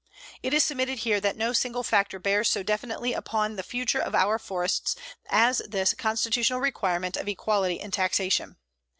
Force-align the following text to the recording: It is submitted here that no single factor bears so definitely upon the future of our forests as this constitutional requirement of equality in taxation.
It 0.41 0.51
is 0.51 0.63
submitted 0.63 0.97
here 0.97 1.19
that 1.21 1.35
no 1.37 1.53
single 1.53 1.83
factor 1.83 2.17
bears 2.17 2.49
so 2.49 2.63
definitely 2.63 3.13
upon 3.13 3.55
the 3.55 3.61
future 3.61 3.99
of 3.99 4.15
our 4.15 4.39
forests 4.39 4.95
as 5.29 5.59
this 5.69 5.93
constitutional 5.93 6.59
requirement 6.59 7.15
of 7.15 7.27
equality 7.27 7.79
in 7.79 7.91
taxation. 7.91 8.55